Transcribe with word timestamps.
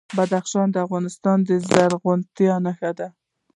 بدخشان 0.17 0.67
د 0.71 0.75
افغانستان 0.85 1.37
د 1.47 1.49
زرغونتیا 1.67 2.55
نښه 2.65 2.91
ده. 2.99 3.07